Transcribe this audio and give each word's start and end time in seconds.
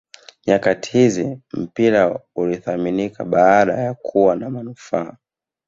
nyakati 0.47 0.91
hizi 0.91 1.41
mpira 1.53 2.19
unathaminika 2.35 3.25
baada 3.25 3.73
ya 3.77 3.93
kuwa 3.93 4.35
na 4.35 4.49
manufaa 4.49 5.17